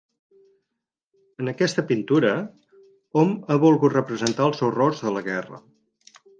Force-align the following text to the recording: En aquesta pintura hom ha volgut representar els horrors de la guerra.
En 1.43 1.51
aquesta 1.51 1.83
pintura 1.91 2.33
hom 3.21 3.37
ha 3.49 3.61
volgut 3.67 3.97
representar 3.99 4.49
els 4.51 4.67
horrors 4.69 5.07
de 5.07 5.15
la 5.19 5.27
guerra. 5.33 5.65